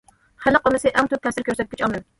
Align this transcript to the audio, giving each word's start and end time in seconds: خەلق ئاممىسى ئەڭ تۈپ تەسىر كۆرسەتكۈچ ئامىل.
خەلق 0.45 0.65
ئاممىسى 0.71 0.95
ئەڭ 0.95 1.11
تۈپ 1.13 1.29
تەسىر 1.29 1.47
كۆرسەتكۈچ 1.51 1.87
ئامىل. 1.89 2.07